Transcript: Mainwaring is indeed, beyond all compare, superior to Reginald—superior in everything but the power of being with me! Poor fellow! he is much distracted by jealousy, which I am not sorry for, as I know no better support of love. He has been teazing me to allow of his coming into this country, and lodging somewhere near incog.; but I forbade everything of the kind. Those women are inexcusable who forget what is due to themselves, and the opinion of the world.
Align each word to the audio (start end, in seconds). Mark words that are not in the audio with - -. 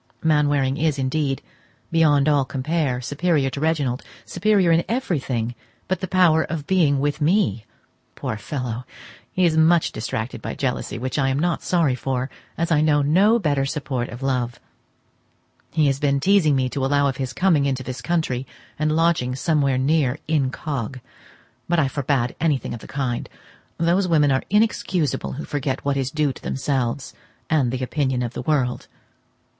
Mainwaring 0.23 0.77
is 0.77 0.97
indeed, 0.97 1.43
beyond 1.91 2.27
all 2.27 2.43
compare, 2.43 3.01
superior 3.01 3.51
to 3.51 3.59
Reginald—superior 3.59 4.71
in 4.71 4.83
everything 4.89 5.53
but 5.87 5.99
the 5.99 6.07
power 6.07 6.43
of 6.43 6.65
being 6.65 6.99
with 6.99 7.21
me! 7.21 7.65
Poor 8.15 8.35
fellow! 8.35 8.83
he 9.31 9.45
is 9.45 9.55
much 9.55 9.91
distracted 9.91 10.41
by 10.41 10.55
jealousy, 10.55 10.97
which 10.97 11.19
I 11.19 11.29
am 11.29 11.37
not 11.37 11.61
sorry 11.61 11.93
for, 11.93 12.31
as 12.57 12.71
I 12.71 12.81
know 12.81 13.03
no 13.03 13.37
better 13.37 13.63
support 13.63 14.09
of 14.09 14.23
love. 14.23 14.59
He 15.69 15.85
has 15.85 15.99
been 15.99 16.19
teazing 16.19 16.55
me 16.55 16.67
to 16.69 16.83
allow 16.83 17.07
of 17.07 17.17
his 17.17 17.31
coming 17.31 17.67
into 17.67 17.83
this 17.83 18.01
country, 18.01 18.47
and 18.79 18.95
lodging 18.95 19.35
somewhere 19.35 19.77
near 19.77 20.17
incog.; 20.27 20.99
but 21.69 21.77
I 21.77 21.87
forbade 21.87 22.35
everything 22.41 22.73
of 22.73 22.79
the 22.79 22.87
kind. 22.87 23.29
Those 23.77 24.07
women 24.07 24.31
are 24.31 24.41
inexcusable 24.49 25.33
who 25.33 25.45
forget 25.45 25.85
what 25.85 25.95
is 25.95 26.09
due 26.09 26.33
to 26.33 26.41
themselves, 26.41 27.13
and 27.51 27.71
the 27.71 27.83
opinion 27.83 28.23
of 28.23 28.33
the 28.33 28.41
world. 28.41 28.87